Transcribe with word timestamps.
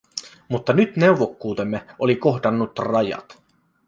Mutta 0.49 0.73
nyt 0.73 0.95
neuvokkuutemme 0.95 1.85
oli 1.99 2.15
kohdannut 2.15 2.79
rajat. 2.79 3.37